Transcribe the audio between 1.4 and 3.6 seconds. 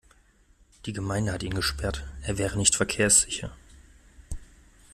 ihn gesperrt. Er wäre nicht verkehrssicher.